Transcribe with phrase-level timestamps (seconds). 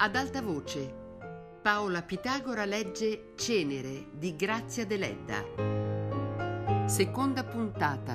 [0.00, 0.94] Ad alta voce,
[1.60, 6.86] Paola Pitagora legge Cenere di Grazia Deledda.
[6.86, 8.14] Seconda puntata.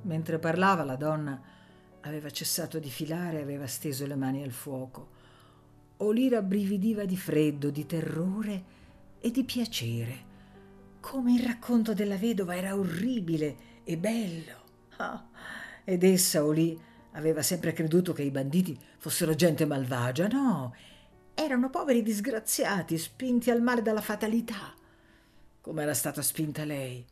[0.00, 1.38] Mentre parlava la donna
[2.00, 5.19] aveva cessato di filare e aveva steso le mani al fuoco.
[6.02, 8.64] Olira brividiva di freddo, di terrore
[9.20, 10.28] e di piacere.
[11.00, 14.64] Come il racconto della vedova era orribile e bello.
[14.96, 15.28] Ah,
[15.84, 16.78] ed essa, Olì,
[17.12, 20.26] aveva sempre creduto che i banditi fossero gente malvagia.
[20.28, 20.74] No,
[21.34, 24.74] erano poveri disgraziati, spinti al male dalla fatalità,
[25.60, 27.04] come era stata spinta lei.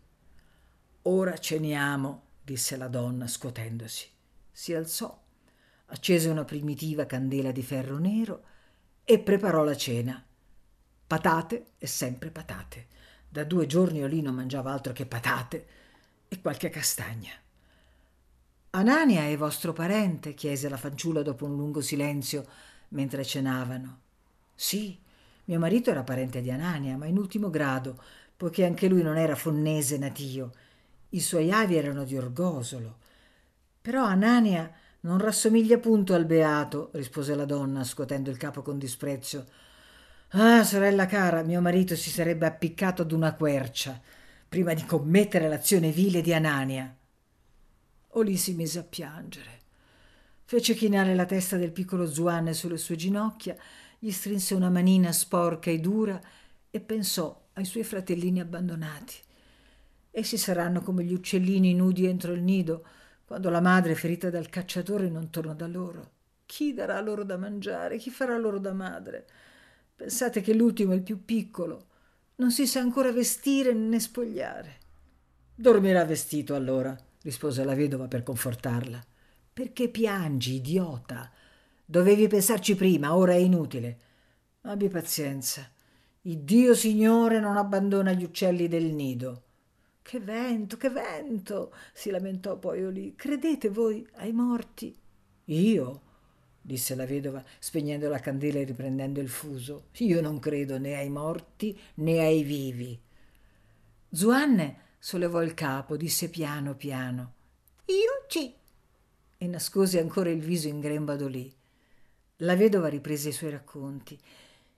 [1.03, 4.07] Ora ceniamo, disse la donna scuotendosi.
[4.51, 5.19] Si alzò,
[5.87, 8.45] accese una primitiva candela di ferro nero
[9.11, 10.23] e preparò la cena.
[11.07, 12.89] Patate e sempre patate.
[13.27, 15.67] Da due giorni Olì non mangiava altro che patate
[16.29, 17.33] e qualche castagna.
[18.73, 20.35] Anania è vostro parente?
[20.35, 22.47] chiese la fanciulla dopo un lungo silenzio
[22.89, 24.01] mentre cenavano.
[24.55, 25.01] Sì,
[25.45, 27.99] mio marito era parente di Anania, ma in ultimo grado,
[28.37, 30.53] poiché anche lui non era fonnese natio.
[31.09, 32.99] I suoi avi erano di Orgosolo.
[33.81, 34.71] Però Anania
[35.01, 39.47] non rassomiglia punto al beato, rispose la donna, scuotendo il capo con disprezzo.
[40.31, 44.01] Ah, sorella cara, mio marito si sarebbe appiccato ad una quercia
[44.49, 46.95] prima di commettere l'azione vile di Anania.
[48.13, 49.57] Olì si mise a piangere.
[50.45, 53.55] Fece chinare la testa del piccolo Zuanne sulle sue ginocchia,
[53.99, 56.21] gli strinse una manina sporca e dura
[56.71, 59.17] e pensò ai suoi fratellini abbandonati.
[60.11, 62.85] Essi saranno come gli uccellini nudi entro il nido,
[63.29, 66.13] quando la madre, ferita dal cacciatore, non torna da loro.
[66.47, 67.99] Chi darà loro da mangiare?
[67.99, 69.27] Chi farà loro da madre?
[69.95, 71.89] Pensate che l'ultimo è il più piccolo.
[72.37, 74.79] Non si sa ancora vestire né spogliare.
[75.55, 78.99] Dormirà vestito allora, rispose la vedova per confortarla.
[79.53, 81.31] Perché piangi, idiota?
[81.85, 83.99] Dovevi pensarci prima, ora è inutile.
[84.63, 85.71] Abbi pazienza.
[86.23, 89.43] Il Dio Signore non abbandona gli uccelli del nido.
[90.09, 91.71] Che vento, che vento!
[91.93, 93.15] si lamentò poi Olì.
[93.15, 94.97] Credete voi ai morti?
[95.45, 96.01] Io?
[96.63, 99.89] disse la vedova, spegnendo la candela e riprendendo il fuso.
[99.99, 102.99] Io non credo né ai morti né ai vivi.
[104.11, 107.35] Zuanne sollevò il capo, disse piano piano.
[107.85, 108.55] Io sì.
[109.37, 111.55] E nascose ancora il viso in grembo ad Olì.
[112.37, 114.19] La vedova riprese i suoi racconti.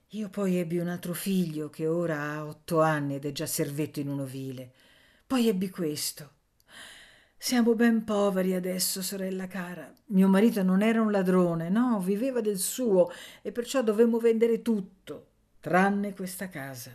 [0.09, 4.01] Io poi ebbi un altro figlio che ora ha otto anni ed è già servetto
[4.01, 4.73] in un ovile.
[5.31, 6.29] Poi ebbi questo.
[7.37, 9.89] Siamo ben poveri adesso, sorella cara.
[10.07, 13.09] Mio marito non era un ladrone, no, viveva del suo
[13.41, 15.27] e perciò dovemmo vendere tutto,
[15.61, 16.91] tranne questa casa.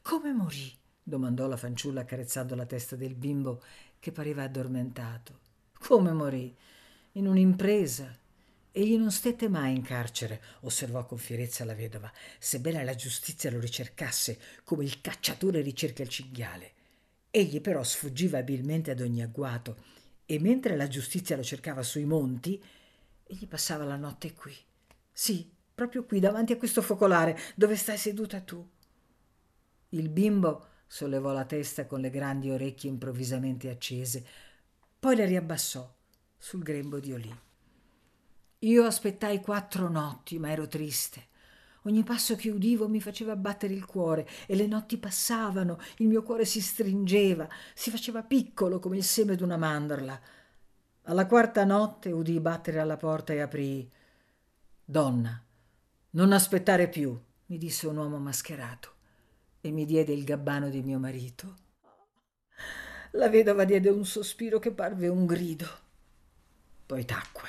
[0.00, 0.72] Come morì?
[1.02, 3.60] domandò la fanciulla accarezzando la testa del bimbo
[3.98, 5.40] che pareva addormentato.
[5.80, 6.56] Come morì?
[7.14, 8.16] In un'impresa.
[8.70, 13.58] Egli non stette mai in carcere, osservò con fierezza la vedova, sebbene la giustizia lo
[13.58, 16.73] ricercasse come il cacciatore ricerca il cinghiale.
[17.36, 19.76] Egli però sfuggiva abilmente ad ogni agguato
[20.24, 22.62] e mentre la giustizia lo cercava sui monti,
[23.24, 24.54] egli passava la notte qui.
[25.10, 28.64] Sì, proprio qui, davanti a questo focolare, dove stai seduta tu.
[29.88, 34.24] Il bimbo sollevò la testa con le grandi orecchie improvvisamente accese,
[35.00, 35.92] poi le riabbassò
[36.38, 37.38] sul grembo di Olì.
[38.60, 41.26] Io aspettai quattro notti, ma ero triste.
[41.86, 46.22] Ogni passo che udivo mi faceva battere il cuore e le notti passavano, il mio
[46.22, 50.18] cuore si stringeva, si faceva piccolo come il seme d'una mandorla.
[51.02, 53.90] Alla quarta notte udii battere alla porta e aprii.
[54.82, 55.42] Donna,
[56.10, 58.92] non aspettare più, mi disse un uomo mascherato
[59.60, 61.56] e mi diede il gabbano di mio marito.
[63.12, 65.66] La vedova diede un sospiro che parve un grido.
[66.86, 67.48] Poi tacque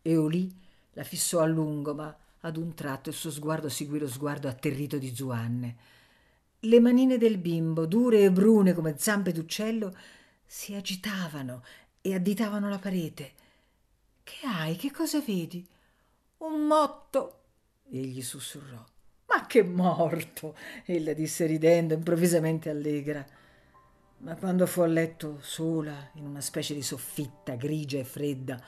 [0.00, 0.50] e Olì
[0.92, 4.98] la fissò a lungo, ma ad un tratto il suo sguardo seguì lo sguardo atterrito
[4.98, 5.76] di Zuanne.
[6.60, 9.94] Le manine del bimbo, dure e brune come zampe d'uccello,
[10.44, 11.62] si agitavano
[12.00, 13.32] e additavano la parete.
[14.22, 14.76] Che hai?
[14.76, 15.66] Che cosa vedi?
[16.38, 17.40] Un motto,
[17.90, 18.84] egli sussurrò.
[19.26, 20.56] Ma che morto!
[20.84, 23.24] ella disse ridendo, improvvisamente allegra.
[24.18, 28.60] Ma quando fu a letto sola, in una specie di soffitta grigia e fredda,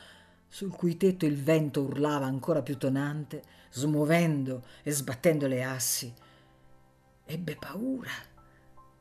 [0.51, 6.13] sul cui tetto il vento urlava ancora più tonante, smuovendo e sbattendo le assi.
[7.25, 8.11] Ebbe paura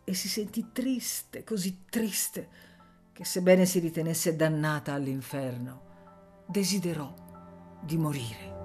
[0.04, 2.68] e si sentì triste, così triste,
[3.12, 7.14] che sebbene si ritenesse dannata all'inferno, desiderò
[7.82, 8.59] di morire.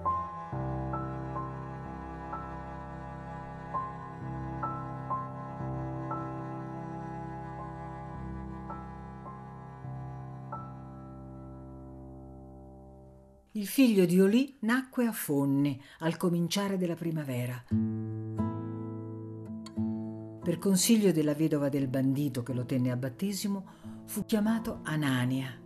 [13.57, 17.63] Il figlio di Olì nacque a Fonni al cominciare della primavera.
[20.43, 23.65] Per consiglio della vedova del bandito che lo tenne a battesimo,
[24.07, 25.57] fu chiamato Anania.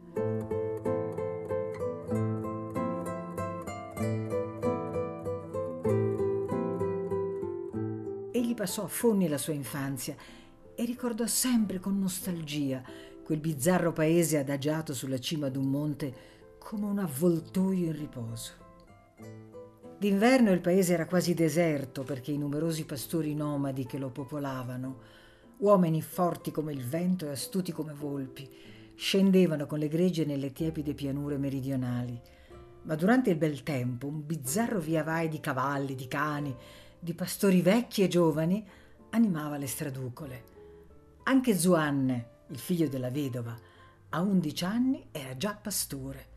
[8.30, 10.14] Egli passò a Fonni la sua infanzia
[10.74, 12.82] e ricordò sempre con nostalgia
[13.24, 16.36] quel bizzarro paese adagiato sulla cima d'un monte
[16.68, 18.52] come un avvoltoio in riposo.
[19.98, 24.98] D'inverno il paese era quasi deserto perché i numerosi pastori nomadi che lo popolavano,
[25.60, 28.46] uomini forti come il vento e astuti come volpi,
[28.94, 32.20] scendevano con le gregge nelle tiepide pianure meridionali.
[32.82, 36.54] Ma durante il bel tempo un bizzarro via vai di cavalli, di cani,
[36.98, 38.62] di pastori vecchi e giovani
[39.12, 40.44] animava le straducole.
[41.22, 43.56] Anche Zuanne, il figlio della vedova,
[44.10, 46.36] a undici anni era già pastore.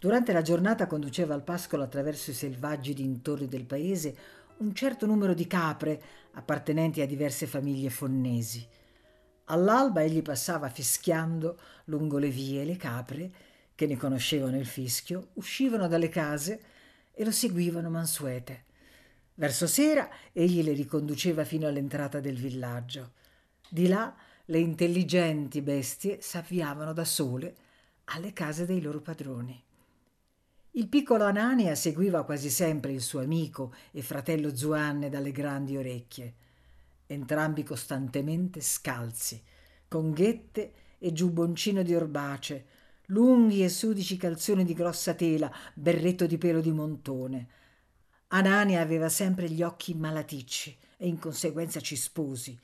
[0.00, 4.16] Durante la giornata conduceva al pascolo attraverso i selvaggi dintorni del paese
[4.60, 6.02] un certo numero di capre
[6.32, 8.66] appartenenti a diverse famiglie fonnesi.
[9.44, 13.30] All'alba egli passava fischiando lungo le vie e le capre,
[13.74, 16.62] che ne conoscevano il fischio, uscivano dalle case
[17.12, 18.64] e lo seguivano mansuete.
[19.34, 23.12] Verso sera egli le riconduceva fino all'entrata del villaggio.
[23.68, 24.16] Di là
[24.46, 27.54] le intelligenti bestie s'avviavano da sole
[28.04, 29.62] alle case dei loro padroni.
[30.74, 36.34] Il piccolo Anania seguiva quasi sempre il suo amico e fratello Zuanne dalle grandi orecchie,
[37.06, 39.42] entrambi costantemente scalzi,
[39.88, 42.66] con ghette e giubboncino di orbace,
[43.06, 47.48] lunghi e sudici calzoni di grossa tela, berretto di pelo di montone.
[48.28, 52.56] Anania aveva sempre gli occhi malaticci e in conseguenza cisposi.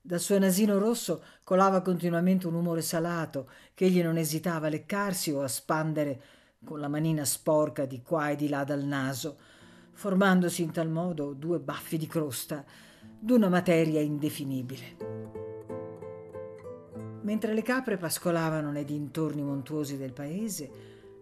[0.00, 5.30] Dal suo nasino rosso colava continuamente un umore salato che egli non esitava a leccarsi
[5.30, 6.22] o a spandere
[6.62, 9.38] con la manina sporca di qua e di là dal naso,
[9.92, 12.64] formandosi in tal modo due baffi di crosta
[13.18, 14.96] d'una materia indefinibile.
[17.22, 20.70] Mentre le capre pascolavano nei dintorni montuosi del paese,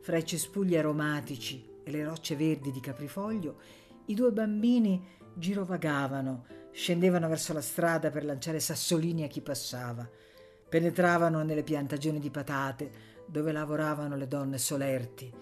[0.00, 3.61] fra i cespugli aromatici e le rocce verdi di caprifoglio,
[4.06, 5.05] i due bambini
[5.35, 10.08] girovagavano, scendevano verso la strada per lanciare sassolini a chi passava,
[10.68, 12.90] penetravano nelle piantagioni di patate,
[13.26, 15.32] dove lavoravano le donne solerti,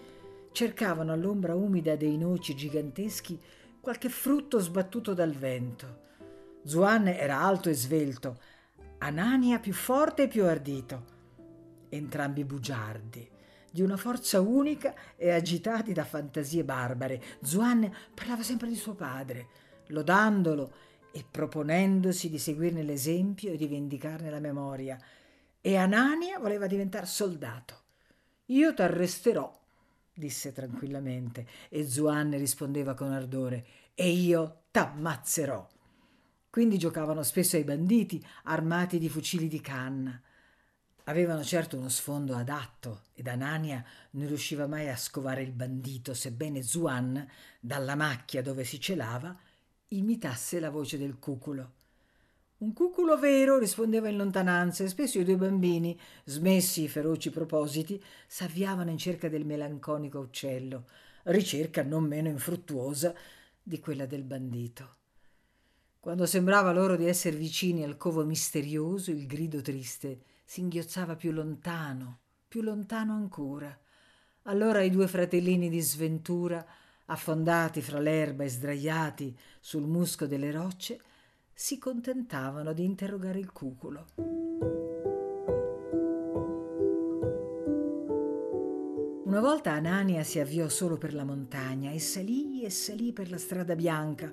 [0.53, 3.41] cercavano all'ombra umida dei noci giganteschi
[3.81, 6.05] qualche frutto sbattuto dal vento.
[6.65, 8.41] Zuanne era alto e svelto,
[8.99, 11.05] Anania più forte e più ardito,
[11.91, 13.31] entrambi bugiardi,
[13.71, 17.23] di una forza unica e agitati da fantasie barbare.
[17.43, 19.47] Zuanne parlava sempre di suo padre,
[19.89, 20.73] lodandolo
[21.17, 25.01] e proponendosi di seguirne l'esempio e di vendicarne la memoria
[25.63, 27.85] e Anania voleva diventare soldato.
[28.47, 29.51] Io t'arresterò,
[30.13, 33.65] disse tranquillamente, e Zuanne rispondeva con ardore,
[33.95, 35.67] e io t'ammazzerò.
[36.51, 40.21] Quindi giocavano spesso ai banditi, armati di fucili di canna.
[41.05, 46.63] Avevano certo uno sfondo adatto ed Anania non riusciva mai a scovare il bandito, sebbene
[46.63, 47.27] Zuan,
[47.59, 49.35] dalla macchia dove si celava,
[49.89, 51.73] imitasse la voce del cuculo.
[52.59, 58.03] Un cuculo vero, rispondeva in lontananza, e spesso i due bambini, smessi i feroci propositi,
[58.27, 60.87] s'avviavano in cerca del melanconico uccello,
[61.25, 63.15] ricerca non meno infruttuosa
[63.63, 64.95] di quella del bandito.
[66.01, 72.21] Quando sembrava loro di essere vicini al covo misterioso, il grido triste singhiozzava più lontano,
[72.47, 73.77] più lontano ancora.
[74.45, 76.65] Allora i due fratellini di sventura,
[77.07, 81.01] affondati fra l'erba e sdraiati sul musco delle rocce,
[81.53, 84.07] si contentavano di interrogare il cuculo.
[89.25, 93.39] Una volta Anania si avviò solo per la montagna e salì e salì per la
[93.39, 94.31] strada bianca,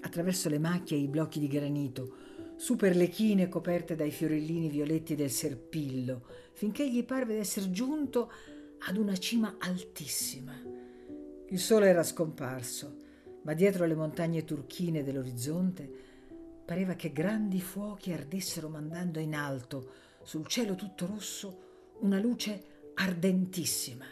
[0.00, 2.16] attraverso le macchie e i blocchi di granito,
[2.56, 8.30] su per le chine coperte dai fiorellini violetti del serpillo, finché gli parve d'essere giunto
[8.86, 10.81] ad una cima altissima.
[11.52, 12.96] Il sole era scomparso,
[13.44, 16.10] ma dietro le montagne turchine dell'orizzonte
[16.64, 19.90] Pareva che grandi fuochi ardessero mandando in alto,
[20.22, 24.06] sul cielo tutto rosso, una luce ardentissima.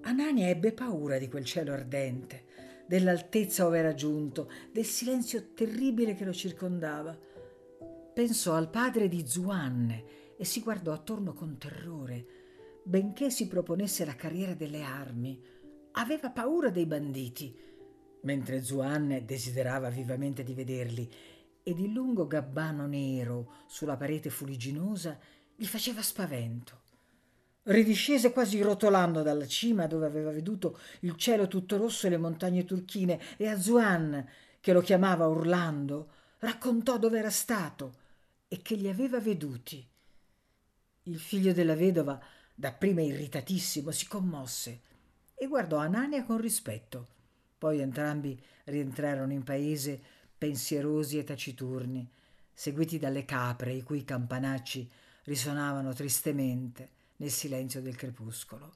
[0.00, 2.44] Anania ebbe paura di quel cielo ardente,
[2.86, 7.16] dell'altezza ove era giunto, del silenzio terribile che lo circondava.
[8.14, 10.04] Pensò al padre di Zuanne
[10.36, 12.26] e si guardò attorno con terrore.
[12.82, 15.40] Benché si proponesse la carriera delle armi,
[15.92, 17.56] aveva paura dei banditi,
[18.22, 21.10] mentre Zuanne desiderava vivamente di vederli
[21.62, 25.18] ed il lungo gabbano nero sulla parete fuliginosa
[25.54, 26.78] gli faceva spavento.
[27.64, 32.64] Ridiscese quasi rotolando dalla cima dove aveva veduto il cielo tutto rosso e le montagne
[32.64, 34.26] turchine e a Zuan,
[34.60, 37.98] che lo chiamava urlando, raccontò dove era stato
[38.48, 39.86] e che li aveva veduti.
[41.04, 42.18] Il figlio della vedova,
[42.54, 44.80] dapprima irritatissimo, si commosse
[45.42, 47.06] e guardò Anania con rispetto.
[47.56, 49.98] Poi entrambi rientrarono in paese
[50.36, 52.06] pensierosi e taciturni,
[52.52, 54.86] seguiti dalle capre i cui campanacci
[55.24, 58.72] risonavano tristemente nel silenzio del crepuscolo.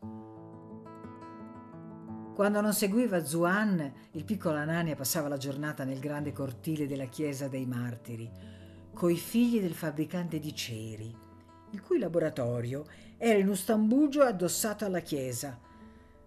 [2.34, 7.46] Quando non seguiva Zuan, il piccolo Anania passava la giornata nel grande cortile della chiesa
[7.46, 8.30] dei martiri,
[8.94, 11.14] coi figli del fabbricante di ceri,
[11.72, 12.86] il cui laboratorio
[13.18, 15.63] era in un stambugio addossato alla chiesa.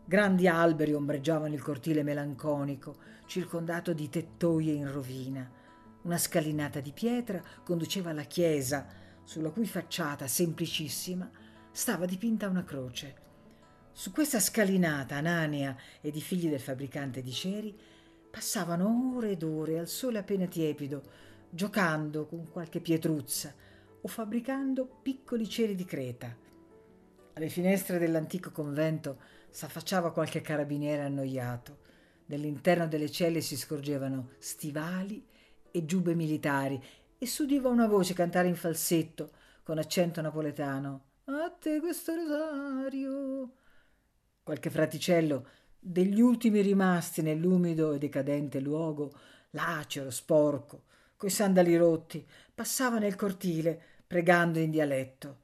[0.09, 2.95] Grandi alberi ombreggiavano il cortile melanconico,
[3.25, 5.51] circondato di tettoie in rovina.
[6.03, 8.87] Una scalinata di pietra conduceva alla chiesa,
[9.25, 11.29] sulla cui facciata semplicissima
[11.73, 13.15] stava dipinta una croce.
[13.91, 17.77] Su questa scalinata Anania ed i figli del fabbricante di ceri
[18.31, 21.03] passavano ore ed ore al sole appena tiepido,
[21.49, 23.53] giocando con qualche pietruzza
[23.99, 26.33] o fabbricando piccoli ceri di creta.
[27.33, 31.79] Alle finestre dell'antico convento s'affacciava qualche carabiniere annoiato.
[32.27, 35.25] Nell'interno delle celle si scorgevano stivali
[35.71, 36.79] e giubbe militari
[37.17, 39.31] e s'udiva una voce cantare in falsetto
[39.63, 43.53] con accento napoletano a te questo rosario.
[44.43, 45.47] Qualche fraticello
[45.79, 49.11] degli ultimi rimasti nell'umido e decadente luogo,
[49.51, 50.83] lacero, sporco,
[51.15, 52.23] coi sandali rotti,
[52.53, 55.39] passava nel cortile pregando in dialetto.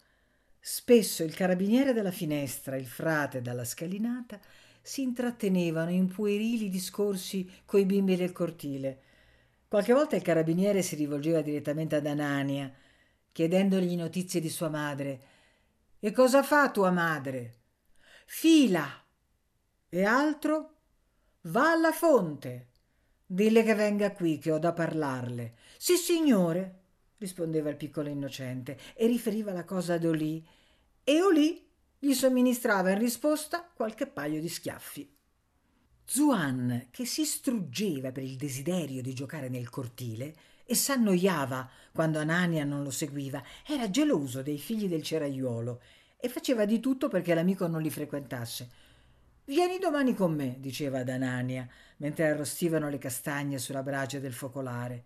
[0.66, 4.40] Spesso il carabiniere dalla finestra, il frate dalla scalinata
[4.82, 9.02] si intrattenevano in puerili discorsi coi bimbi del cortile.
[9.68, 12.74] Qualche volta il carabiniere si rivolgeva direttamente ad Anania,
[13.34, 15.22] chiedendogli notizie di sua madre
[16.00, 17.56] e cosa fa tua madre?
[18.26, 18.88] Fila.
[19.90, 20.76] E altro?
[21.42, 22.70] Va alla fonte.
[23.26, 25.56] Dille che venga qui, che ho da parlarle.
[25.78, 26.83] Sì, signore,
[27.18, 30.46] rispondeva il piccolo innocente e riferiva la cosa ad Olì.
[31.04, 31.66] E Olì
[32.00, 35.10] gli somministrava in risposta qualche paio di schiaffi.
[36.06, 42.66] Zuan, che si struggeva per il desiderio di giocare nel cortile e s'annoiava quando Anania
[42.66, 45.82] non lo seguiva, era geloso dei figli del ceraiuolo
[46.18, 48.70] e faceva di tutto perché l'amico non li frequentasse.
[49.46, 51.68] Vieni domani con me, diceva ad Anania,
[51.98, 55.04] mentre arrostivano le castagne sulla brace del focolare.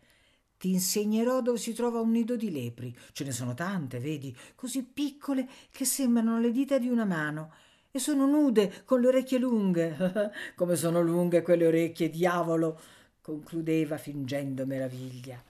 [0.57, 2.95] Ti insegnerò dove si trova un nido di lepri.
[3.11, 7.53] Ce ne sono tante, vedi, così piccole che sembrano le dita di una mano
[7.91, 10.31] e sono nude con le orecchie lunghe.
[10.55, 12.79] Come sono lunghe quelle orecchie, diavolo!
[13.21, 15.43] concludeva fingendo meraviglia.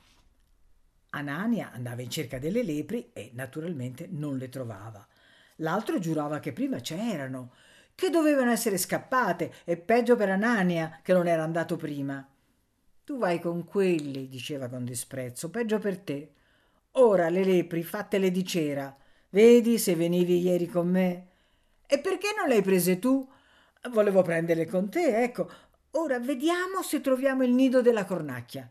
[1.11, 5.07] Anania andava in cerca delle lepri e naturalmente non le trovava.
[5.57, 7.53] L'altro giurava che prima c'erano,
[7.95, 12.27] che dovevano essere scappate e peggio per Anania che non era andato prima.
[13.07, 16.33] Tu vai con quelli, diceva con disprezzo, peggio per te.
[16.97, 18.93] Ora le lepri fattele di cera.
[19.29, 21.27] Vedi se venivi ieri con me?
[21.85, 23.25] E perché non le hai prese tu?
[23.91, 25.49] Volevo prenderle con te, ecco.
[25.91, 28.69] Ora vediamo se troviamo il nido della cornacchia.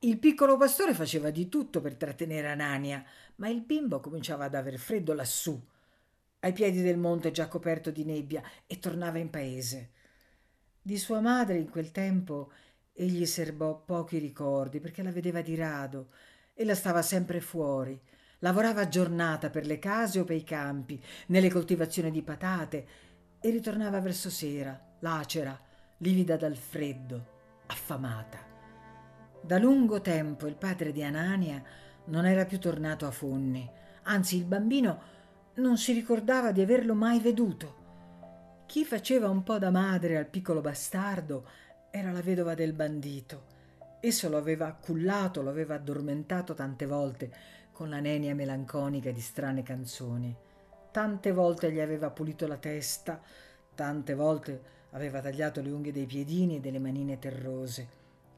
[0.00, 3.04] Il piccolo pastore faceva di tutto per trattenere Anania,
[3.36, 5.56] ma il bimbo cominciava ad aver freddo lassù
[6.40, 9.90] ai piedi del monte già coperto di nebbia e tornava in paese.
[10.82, 12.50] Di sua madre in quel tempo
[12.96, 16.10] egli serbò pochi ricordi perché la vedeva di rado
[16.54, 18.00] e la stava sempre fuori.
[18.38, 22.86] Lavorava a giornata per le case o per i campi, nelle coltivazioni di patate
[23.40, 25.58] e ritornava verso sera, lacera,
[25.98, 28.38] livida dal freddo, affamata.
[29.40, 31.62] Da lungo tempo il padre di Anania
[32.06, 33.68] non era più tornato a Fonni,
[34.04, 35.12] anzi il bambino
[35.54, 37.82] non si ricordava di averlo mai veduto.
[38.66, 41.46] Chi faceva un po' da madre al piccolo bastardo
[41.96, 43.52] era la vedova del bandito.
[44.00, 47.32] Esso lo aveva accullato, lo aveva addormentato tante volte
[47.70, 50.34] con la nenia melanconica di strane canzoni.
[50.90, 53.22] Tante volte gli aveva pulito la testa,
[53.76, 54.60] tante volte
[54.90, 57.86] aveva tagliato le unghie dei piedini e delle manine terrose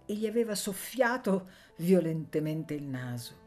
[0.04, 3.44] e gli aveva soffiato violentemente il naso.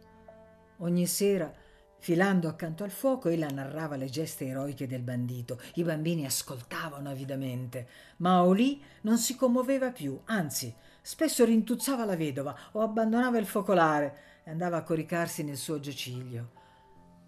[0.77, 1.53] Ogni sera
[2.01, 5.59] Filando accanto al fuoco, ella narrava le geste eroiche del bandito.
[5.75, 7.87] I bambini ascoltavano avidamente,
[8.17, 14.17] ma Oli non si commuoveva più, anzi, spesso rintuzzava la vedova o abbandonava il focolare
[14.45, 16.51] e andava a coricarsi nel suo giaciglio.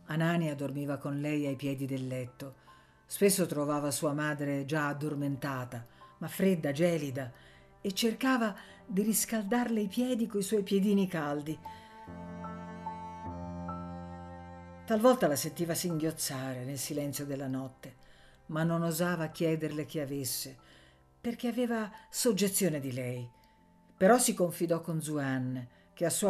[0.06, 2.56] Anania dormiva con lei ai piedi del letto.
[3.06, 5.86] Spesso trovava sua madre già addormentata,
[6.20, 7.30] ma fredda, gelida,
[7.82, 11.58] e cercava di riscaldarle i piedi coi suoi piedini caldi
[14.92, 17.96] Talvolta la sentiva singhiozzare nel silenzio della notte,
[18.48, 20.58] ma non osava chiederle chi avesse,
[21.22, 23.26] perché aveva soggezione di lei.
[23.96, 26.30] Però si confidò con Zuan, che a sua